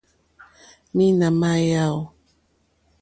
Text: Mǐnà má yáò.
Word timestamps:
Mǐnà 0.95 1.27
má 1.39 1.51
yáò. 1.69 2.01